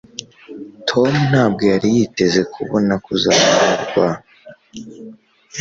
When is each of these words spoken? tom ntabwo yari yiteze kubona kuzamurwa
tom 0.89 1.11
ntabwo 1.29 1.61
yari 1.71 1.87
yiteze 1.95 2.41
kubona 2.53 2.93
kuzamurwa 3.05 4.07